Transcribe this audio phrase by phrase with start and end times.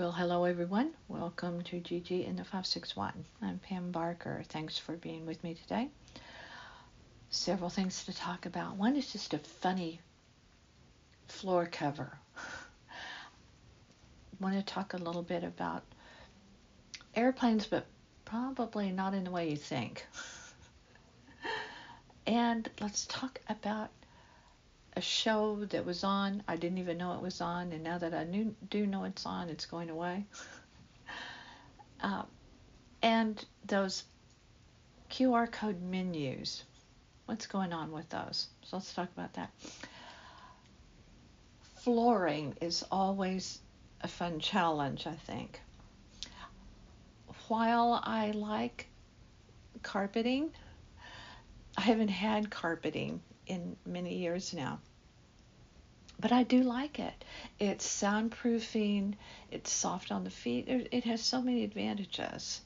[0.00, 0.92] Well, hello everyone.
[1.08, 3.12] Welcome to GG in the 561.
[3.42, 4.42] I'm Pam Barker.
[4.48, 5.90] Thanks for being with me today.
[7.28, 8.76] Several things to talk about.
[8.76, 10.00] One is just a funny
[11.28, 12.18] floor cover.
[12.34, 12.40] I
[14.40, 15.82] want to talk a little bit about
[17.14, 17.84] airplanes, but
[18.24, 20.06] probably not in the way you think.
[22.26, 23.90] and let's talk about
[24.96, 26.42] a show that was on.
[26.48, 29.24] I didn't even know it was on, and now that I knew, do know it's
[29.26, 30.24] on, it's going away.
[32.02, 32.22] uh,
[33.02, 34.04] and those
[35.10, 36.64] QR code menus.
[37.26, 38.48] What's going on with those?
[38.64, 39.50] So let's talk about that.
[41.76, 43.60] Flooring is always
[44.00, 45.60] a fun challenge, I think.
[47.48, 48.88] While I like
[49.82, 50.50] carpeting,
[51.76, 54.78] I haven't had carpeting in many years now.
[56.20, 57.24] But I do like it.
[57.58, 59.14] It's soundproofing,
[59.50, 62.60] it's soft on the feet, it has so many advantages.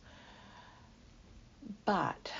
[1.85, 2.33] But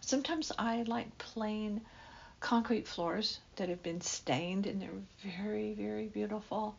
[0.00, 1.80] sometimes I like plain
[2.40, 4.90] concrete floors that have been stained and they're
[5.38, 6.76] very, very beautiful,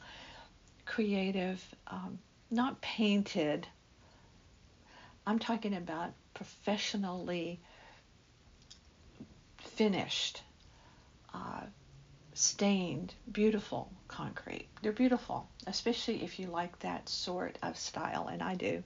[0.86, 2.20] creative, um,
[2.52, 3.68] not painted.
[5.26, 7.60] I'm talking about professionally
[9.58, 10.44] finished,
[11.34, 11.62] uh,
[12.36, 14.68] stained, beautiful concrete.
[14.82, 18.84] They're beautiful, especially if you like that sort of style, and I do.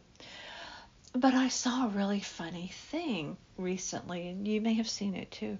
[1.13, 5.57] But I saw a really funny thing recently, and you may have seen it too,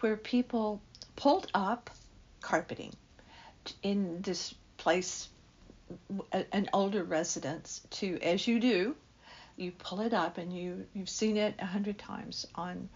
[0.00, 0.82] where people
[1.14, 1.90] pulled up
[2.40, 2.92] carpeting
[3.82, 5.28] in this place,
[6.52, 8.96] an older residence, to, as you do,
[9.56, 12.88] you pull it up and you, you've seen it a hundred times on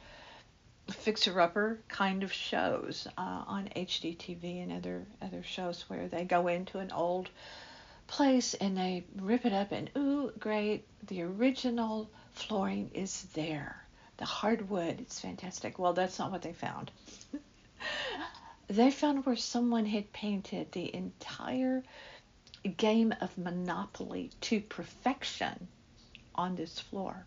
[0.92, 6.48] fixer upper kind of shows uh, on HGTV and other other shows where they go
[6.48, 7.28] into an old
[8.06, 13.84] place and they rip it up and ooh great the original flooring is there.
[14.18, 15.78] The hardwood it's fantastic.
[15.78, 16.90] Well that's not what they found.
[18.68, 21.82] They found where someone had painted the entire
[22.78, 25.68] game of monopoly to perfection
[26.34, 27.26] on this floor.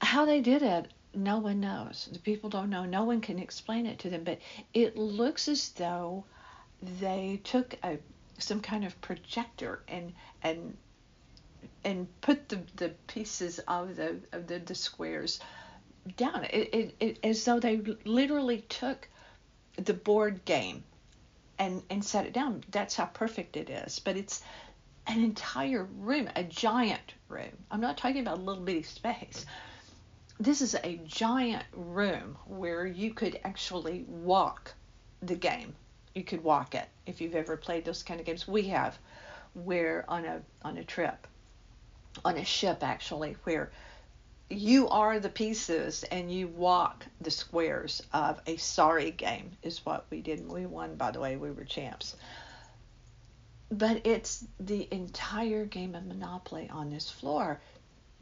[0.00, 2.08] How they did it no one knows.
[2.12, 2.84] The people don't know.
[2.84, 4.24] No one can explain it to them.
[4.24, 4.38] But
[4.74, 6.24] it looks as though
[7.00, 7.98] they took a
[8.38, 10.12] some kind of projector and
[10.42, 10.76] and
[11.84, 15.40] and put the, the pieces of the of the, the squares
[16.16, 16.44] down.
[16.44, 19.08] It, it, it as though they literally took
[19.76, 20.84] the board game
[21.58, 22.64] and and set it down.
[22.70, 23.98] That's how perfect it is.
[23.98, 24.42] But it's
[25.06, 27.50] an entire room, a giant room.
[27.70, 29.44] I'm not talking about a little bitty space
[30.40, 34.72] this is a giant room where you could actually walk
[35.20, 35.74] the game.
[36.14, 38.48] You could walk it if you've ever played those kind of games.
[38.48, 38.98] We have,
[39.52, 41.26] where on a on a trip,
[42.24, 43.70] on a ship actually, where
[44.48, 50.06] you are the pieces and you walk the squares of a sorry game is what
[50.10, 50.48] we did.
[50.48, 51.36] We won, by the way.
[51.36, 52.16] We were champs.
[53.70, 57.60] But it's the entire game of Monopoly on this floor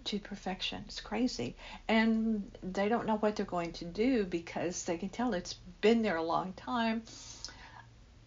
[0.09, 0.83] to perfection.
[0.87, 1.55] It's crazy.
[1.87, 6.03] And they don't know what they're going to do because they can tell it's been
[6.03, 7.03] there a long time.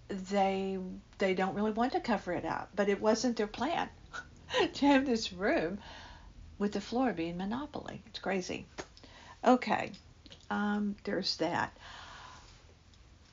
[0.07, 0.77] They
[1.17, 3.89] they don't really want to cover it up, but it wasn't their plan
[4.73, 5.79] to have this room
[6.59, 8.03] with the floor being monopoly.
[8.07, 8.67] It's crazy.
[9.43, 9.91] Okay,
[10.51, 11.75] um, there's that.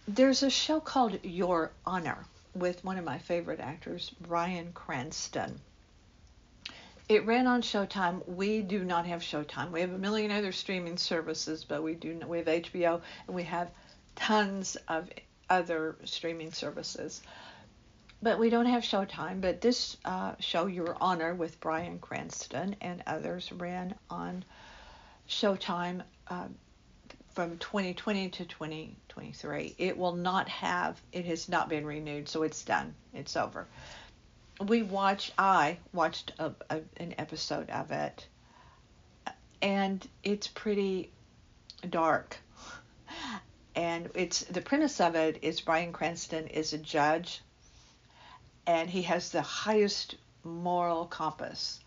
[0.06, 5.60] There's a show called Your Honor with one of my favorite actors, Bryan Cranston.
[7.08, 8.26] It ran on Showtime.
[8.28, 9.70] We do not have Showtime.
[9.70, 13.44] We have a million other streaming services, but we do we have HBO and we
[13.44, 13.70] have
[14.14, 15.08] tons of
[15.48, 17.22] other streaming services.
[18.20, 19.40] But we don't have Showtime.
[19.40, 24.44] But this uh, show, Your Honor, with Bryan Cranston and others, ran on
[25.30, 26.48] Showtime uh,
[27.30, 29.76] from 2020 to 2023.
[29.78, 31.00] It will not have.
[31.12, 32.94] It has not been renewed, so it's done.
[33.14, 33.66] It's over
[34.66, 38.26] we watched i watched a, a, an episode of it.
[39.60, 41.10] And it's pretty
[41.88, 42.36] dark.
[43.74, 47.42] And it's the premise of it is Bryan Cranston is a judge
[48.66, 51.80] and he has the highest moral compass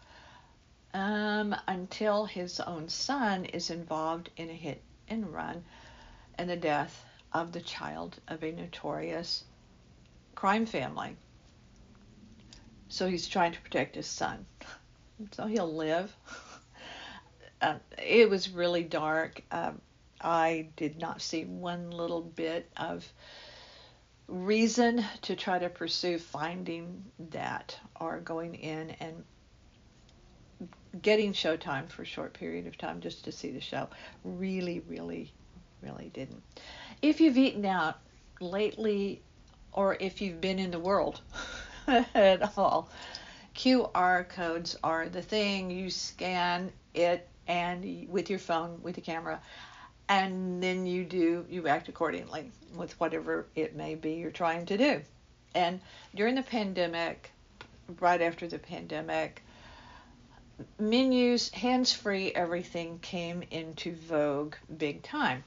[0.93, 5.63] um, until his own son is involved in a hit and run
[6.37, 9.43] and the death of the child of a notorious
[10.33, 11.15] crime family
[12.91, 14.45] so he's trying to protect his son.
[15.33, 16.11] So he'll live.
[17.61, 19.43] Uh, it was really dark.
[19.51, 19.79] Um,
[20.19, 23.07] I did not see one little bit of
[24.27, 29.23] reason to try to pursue finding that or going in and
[31.03, 33.87] getting showtime for a short period of time just to see the show
[34.23, 35.31] really really
[35.83, 36.41] really didn't
[37.01, 37.99] if you've eaten out
[38.39, 39.21] lately
[39.73, 41.21] or if you've been in the world
[41.87, 42.89] at all.
[43.55, 45.71] Qr codes are the thing.
[45.71, 49.41] You scan it and with your phone with the camera
[50.07, 54.77] and then you do you act accordingly with whatever it may be you're trying to
[54.77, 55.01] do.
[55.55, 55.79] And
[56.15, 57.31] during the pandemic
[57.99, 59.41] right after the pandemic
[60.79, 65.43] menus hands free everything came into vogue big time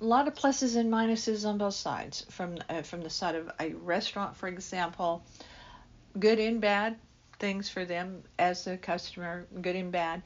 [0.00, 3.50] a lot of pluses and minuses on both sides from uh, from the side of
[3.60, 5.22] a restaurant for example
[6.18, 6.96] good and bad
[7.38, 10.22] things for them as a customer good and bad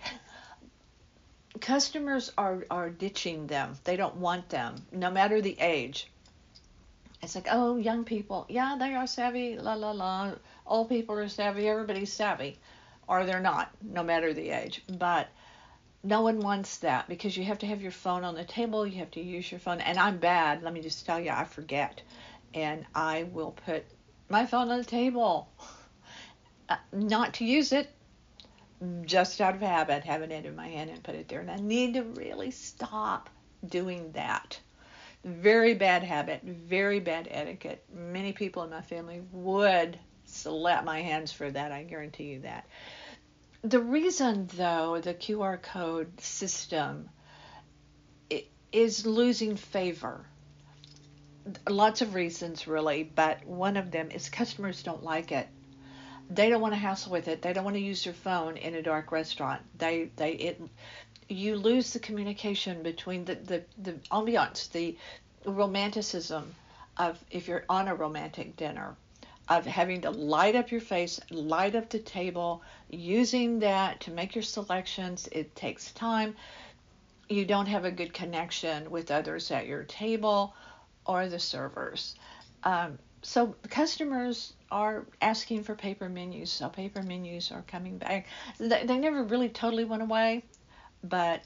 [1.60, 3.74] customers are are ditching them.
[3.84, 6.08] They don't want them, no matter the age.
[7.22, 10.32] It's like, oh, young people, yeah, they are savvy, la la la.
[10.66, 12.58] Old people are savvy, everybody's savvy,
[13.06, 14.82] or they're not, no matter the age.
[14.88, 15.28] But
[16.04, 18.98] no one wants that because you have to have your phone on the table, you
[18.98, 19.80] have to use your phone.
[19.80, 22.02] And I'm bad, let me just tell you, I forget.
[22.54, 23.84] And I will put
[24.28, 25.48] my phone on the table,
[26.68, 27.88] uh, not to use it,
[29.04, 31.40] just out of habit, having it in my hand and put it there.
[31.40, 33.30] And I need to really stop
[33.64, 34.58] doing that.
[35.24, 37.84] Very bad habit, very bad etiquette.
[37.94, 42.66] Many people in my family would slap my hands for that, I guarantee you that.
[43.62, 47.10] The reason, though, the QR code system
[48.72, 50.26] is losing favor.
[51.68, 55.48] Lots of reasons, really, but one of them is customers don't like it
[56.34, 57.42] they don't want to hassle with it.
[57.42, 59.62] They don't want to use their phone in a dark restaurant.
[59.78, 60.62] They they it
[61.28, 64.96] you lose the communication between the the, the ambiance, the
[65.44, 66.54] romanticism
[66.96, 68.96] of if you're on a romantic dinner
[69.48, 74.34] of having to light up your face, light up the table, using that to make
[74.34, 75.28] your selections.
[75.32, 76.34] It takes time.
[77.28, 80.54] You don't have a good connection with others at your table
[81.06, 82.14] or the servers.
[82.64, 88.26] Um, so customers are asking for paper menus, so paper menus are coming back.
[88.58, 90.44] They, they never really totally went away,
[91.04, 91.42] but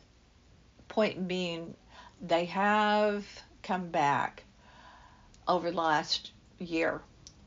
[0.88, 1.75] point being,
[2.20, 3.26] they have
[3.62, 4.44] come back
[5.46, 7.02] over the last year,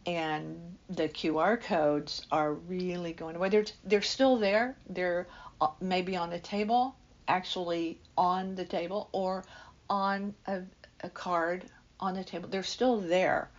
[0.06, 3.50] and the QR codes are really going away.
[3.50, 4.76] They're they're still there.
[4.90, 5.28] They're
[5.62, 6.96] uh, maybe on a table,
[7.28, 9.44] actually on the table, or
[9.90, 10.62] on a,
[11.02, 11.66] a card
[12.00, 12.50] on the table.
[12.50, 13.50] They're still there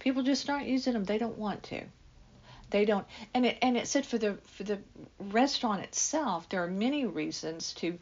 [0.00, 1.04] People just aren't using them.
[1.04, 1.82] They don't want to.
[2.70, 3.06] They don't.
[3.34, 4.78] And it and it said for the for the
[5.18, 7.98] restaurant itself, there are many reasons to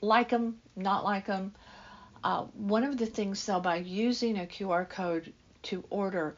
[0.00, 1.54] like them, not like them.
[2.24, 5.32] Uh, one of the things though, by using a QR code
[5.64, 6.34] to order,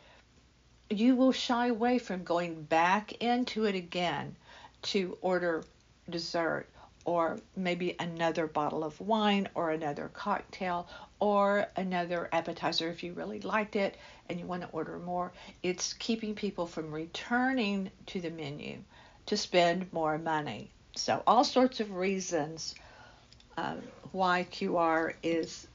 [0.90, 4.36] you will shy away from going back into it again
[4.82, 5.64] to order
[6.08, 6.66] dessert
[7.04, 10.88] or maybe another bottle of wine or another cocktail
[11.20, 13.96] or another appetizer if you really liked it
[14.28, 15.32] and you want to order more.
[15.62, 18.78] It's keeping people from returning to the menu
[19.26, 20.70] to spend more money.
[20.96, 22.74] So, all sorts of reasons
[23.56, 25.66] um, why QR is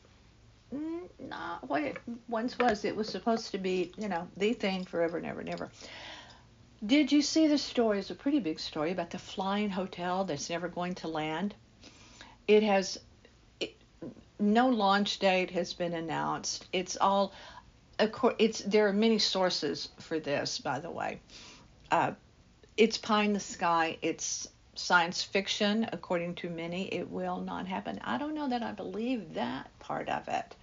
[1.20, 1.98] not what it
[2.28, 2.86] once was.
[2.86, 5.70] It was supposed to be, you know, the thing forever and ever and ever.
[6.86, 8.00] Did you see the story?
[8.00, 11.54] It's a pretty big story about the flying hotel that's never going to land.
[12.48, 13.00] It has
[13.60, 13.76] it,
[14.40, 16.66] no launch date has been announced.
[16.74, 17.34] It's all
[18.40, 21.20] it's there are many sources for this, by the way.
[21.92, 22.14] Uh,
[22.78, 23.98] it's pie in the sky.
[24.02, 26.88] It's science fiction, according to many.
[26.94, 28.00] It will not happen.
[28.04, 30.56] I don't know that I believe that part of it.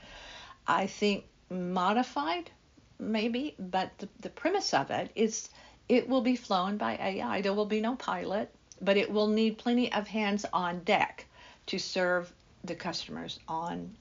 [0.67, 2.51] I think modified,
[2.99, 5.51] maybe, but the, the premise of it is
[5.89, 7.41] it will be flown by AI.
[7.41, 11.27] There will be no pilot, but it will need plenty of hands on deck
[11.67, 12.33] to serve
[12.65, 13.97] the customers on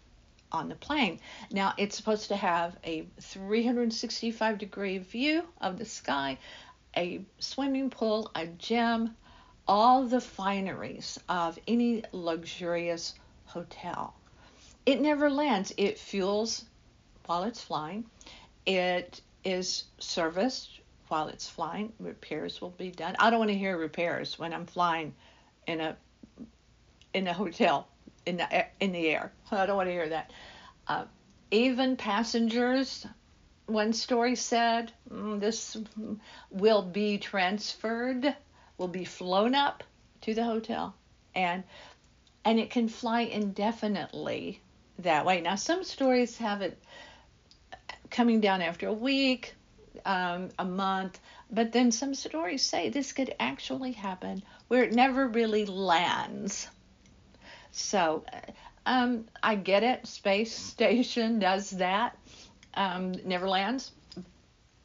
[0.52, 1.20] on the plane.
[1.52, 6.38] Now it's supposed to have a 365 degree view of the sky,
[6.96, 9.16] a swimming pool, a gym,
[9.68, 14.14] all the fineries of any luxurious hotel.
[14.86, 15.74] It never lands.
[15.78, 16.66] It fuels
[17.26, 18.06] while it's flying.
[18.66, 21.94] It is serviced while it's flying.
[22.00, 23.16] Repairs will be done.
[23.20, 25.14] I don't want to hear repairs when I'm flying
[25.66, 25.98] in a
[27.14, 27.88] in a hotel
[28.26, 29.32] in the in the air.
[29.52, 30.32] I don't want to hear that.
[30.88, 31.06] Uh,
[31.52, 33.06] even passengers.
[33.66, 35.76] One story said mm, this
[36.50, 38.34] will be transferred,
[38.78, 39.84] will be flown up
[40.22, 40.96] to the hotel,
[41.36, 41.64] and
[42.46, 44.62] and it can fly indefinitely
[45.00, 45.42] that way.
[45.42, 46.78] Now some stories have it
[48.10, 49.54] coming down after a week,
[50.06, 51.20] um, a month.
[51.52, 56.68] But then some stories say this could actually happen where it never really lands.
[57.72, 58.26] So
[58.86, 60.08] um, I get it.
[60.08, 62.18] Space station does that.
[62.74, 63.92] Um, never lands.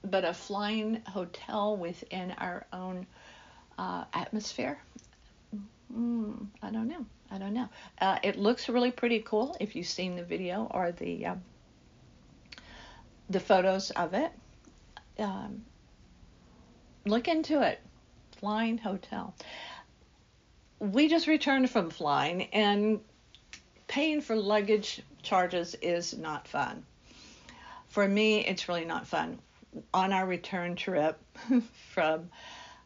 [0.04, 3.06] But a flying hotel within our own
[3.78, 4.78] uh, atmosphere,
[5.94, 7.04] mm, I don't know.
[7.30, 7.68] I don't know.
[7.98, 11.34] Uh, it looks really pretty cool if you've seen the video or the uh,
[13.30, 14.30] the photos of it.
[15.18, 15.62] Um,
[17.06, 17.80] look into it.
[18.38, 19.34] Flying hotel.
[20.78, 23.00] We just returned from flying, and
[23.86, 26.84] paying for luggage charges is not fun.
[27.88, 29.38] For me, it's really not fun.
[29.94, 31.18] On our return trip
[31.94, 32.28] from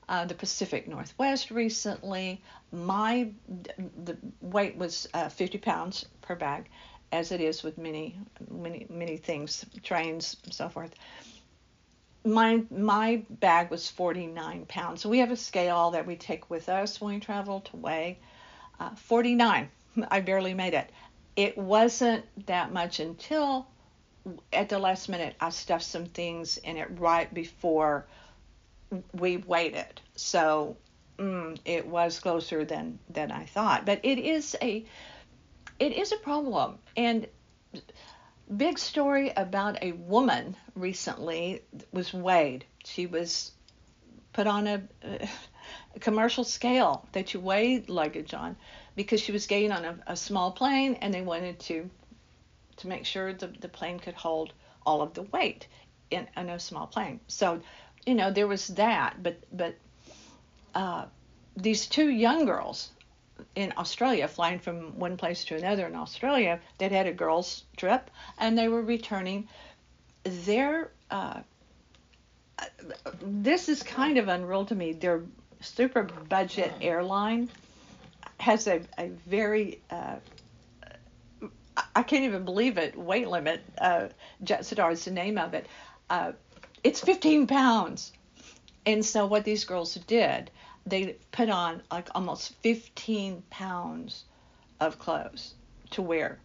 [0.09, 2.41] uh, the Pacific Northwest recently.
[2.73, 3.31] My
[4.05, 6.69] the weight was uh, 50 pounds per bag,
[7.13, 8.19] as it is with many
[8.51, 10.95] many many things, trains, so forth.
[12.25, 15.03] My my bag was 49 pounds.
[15.03, 18.19] So we have a scale that we take with us when we travel to weigh.
[18.79, 19.71] Uh, 49.
[20.11, 20.91] I barely made it.
[21.35, 23.67] It wasn't that much until
[24.53, 28.07] at the last minute I stuffed some things in it right before
[29.13, 30.01] we waited.
[30.15, 30.77] So
[31.19, 33.87] mm, it was closer than than I thought.
[33.87, 34.85] But it is a
[35.79, 36.79] it is a problem.
[36.97, 37.27] And
[38.57, 41.63] big story about a woman recently
[41.93, 42.65] was weighed.
[42.85, 43.53] She was
[44.33, 48.57] put on a, a commercial scale that you weigh luggage on
[48.95, 51.91] because she was getting on a, a small plane and they wanted to
[52.77, 54.53] to make sure the, the plane could hold
[54.85, 55.67] all of the weight
[56.11, 57.19] in, in a small plane.
[57.27, 57.61] So
[58.07, 59.75] you know, there was that, but but
[60.75, 61.07] uh,
[61.57, 62.91] these two young girls
[63.55, 68.11] in Australia, flying from one place to another in Australia, that had a girls' trip,
[68.39, 69.49] and they were returning.
[70.23, 71.41] Their uh,
[73.21, 74.93] this is kind of unreal to me.
[74.93, 75.23] Their
[75.61, 77.51] super budget airline
[78.39, 80.17] has a, a very uh,
[81.95, 83.63] I can't even believe it weight limit.
[83.79, 84.09] Uh,
[84.43, 85.67] Jetstar is the name of it.
[86.09, 86.33] Uh,
[86.87, 88.13] it's 15 pounds.
[88.87, 90.53] And so what these girls did,
[90.87, 94.23] they put on like almost 15 pounds
[94.79, 95.55] of clothes
[95.91, 96.39] to wear.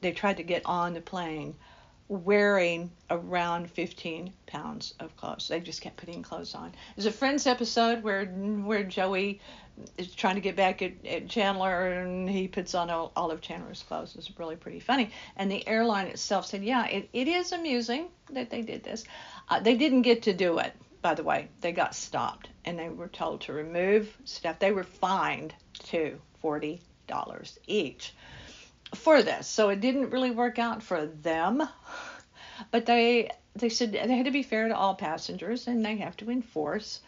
[0.00, 1.56] They tried to get on the plane
[2.08, 5.48] wearing around 15 pounds of clothes.
[5.48, 6.72] They just kept putting clothes on.
[6.96, 9.40] There's a Friends episode where where Joey
[9.96, 13.40] is trying to get back at, at Chandler and he puts on all, all of
[13.40, 14.14] Chandler's clothes.
[14.16, 15.10] It's really pretty funny.
[15.36, 19.04] And the airline itself said, yeah, it, it is amusing that they did this.
[19.48, 21.48] Uh, they didn't get to do it, by the way.
[21.60, 24.58] They got stopped and they were told to remove stuff.
[24.58, 25.54] They were fined
[25.84, 26.78] to $40
[27.66, 28.14] each
[28.94, 29.46] for this.
[29.46, 31.68] So it didn't really work out for them.
[32.70, 36.16] But they they said they had to be fair to all passengers and they have
[36.18, 37.00] to enforce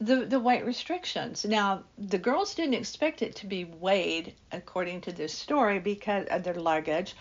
[0.00, 1.44] the the weight restrictions.
[1.44, 6.42] Now the girls didn't expect it to be weighed according to this story because of
[6.42, 7.14] their luggage,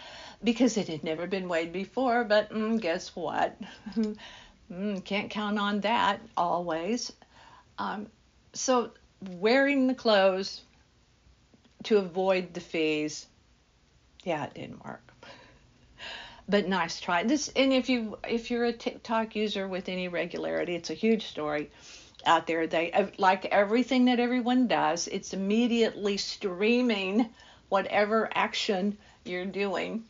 [0.43, 2.23] because it had never been weighed before.
[2.23, 3.57] But mm, guess what?
[4.71, 7.11] mm, can't count on that always.
[7.77, 8.07] Um,
[8.53, 10.61] so wearing the clothes
[11.83, 13.27] to avoid the fees,
[14.29, 15.11] yeah, it didn't work.
[16.47, 17.23] but nice try.
[17.23, 21.25] This and if you if you're a TikTok user with any regularity, it's a huge
[21.25, 21.71] story
[22.27, 22.67] out there.
[22.67, 25.07] They like everything that everyone does.
[25.07, 27.29] It's immediately streaming
[27.69, 30.03] whatever action you're doing.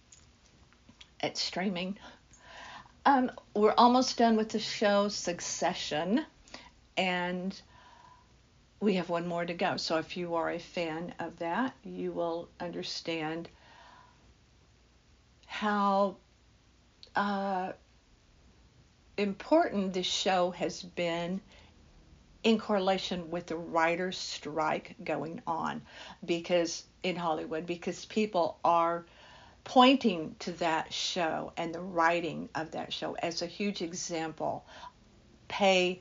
[1.23, 1.97] It's streaming.
[3.05, 6.25] Um, we're almost done with the show Succession,
[6.97, 7.59] and
[8.81, 9.77] we have one more to go.
[9.77, 13.47] So if you are a fan of that, you will understand
[15.59, 16.15] how
[17.17, 17.73] uh,
[19.17, 21.41] important this show has been
[22.45, 25.81] in correlation with the writer's strike going on
[26.23, 29.05] because in Hollywood because people are
[29.65, 34.65] pointing to that show and the writing of that show as a huge example.
[35.49, 35.99] Pay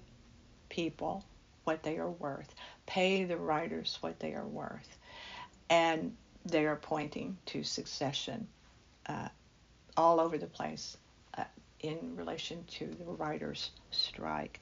[0.68, 1.24] people
[1.64, 2.54] what they are worth.
[2.86, 4.98] Pay the writers what they are worth.
[5.68, 8.46] And they are pointing to succession
[9.08, 9.28] uh,
[9.98, 10.96] all over the place
[11.36, 11.44] uh,
[11.80, 14.60] in relation to the writers strike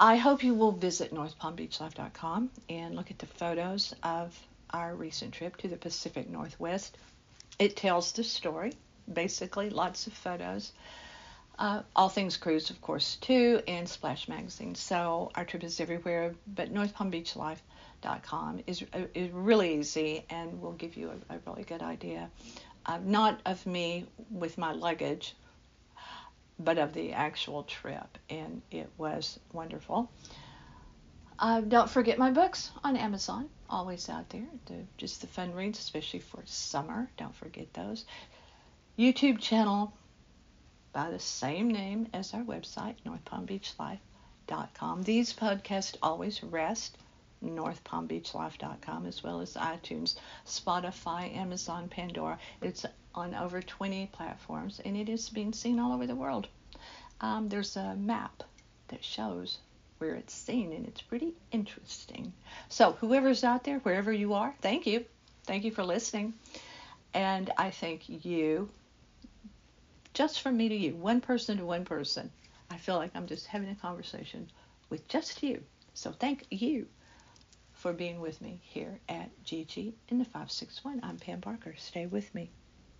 [0.00, 4.36] I hope you will visit northpalmbeachlife.com and look at the photos of
[4.70, 6.98] our recent trip to the Pacific Northwest.
[7.60, 8.72] It tells the story,
[9.12, 10.72] basically, lots of photos.
[11.56, 14.74] Uh, all things cruise, of course, too, and Splash Magazine.
[14.74, 20.96] So our trip is everywhere, but northpalmbeachlife.com is, uh, is really easy and will give
[20.96, 22.28] you a, a really good idea.
[22.84, 25.34] Uh, not of me with my luggage
[26.58, 30.10] but of the actual trip, and it was wonderful.
[31.38, 34.46] Uh, don't forget my books on Amazon, always out there.
[34.66, 37.10] The, just the fun reads, especially for summer.
[37.16, 38.04] Don't forget those.
[38.98, 39.92] YouTube channel
[40.92, 45.02] by the same name as our website, northpalmbeachlife.com.
[45.02, 46.96] These podcasts always rest
[47.42, 52.38] northpalmbeachlife.com as well as iTunes, Spotify, Amazon, Pandora.
[52.60, 56.48] It's on over 20 platforms and it is being seen all over the world.
[57.20, 58.42] Um, there's a map
[58.88, 59.58] that shows
[59.98, 62.32] where it's seen and it's pretty interesting.
[62.68, 65.04] So, whoever's out there, wherever you are, thank you.
[65.44, 66.34] Thank you for listening.
[67.14, 68.68] And I thank you,
[70.14, 72.30] just from me to you, one person to one person.
[72.70, 74.50] I feel like I'm just having a conversation
[74.88, 75.62] with just you.
[75.94, 76.86] So, thank you
[77.82, 81.00] for being with me here at GG in the 561.
[81.02, 81.74] I'm Pam Barker.
[81.76, 82.48] Stay with me.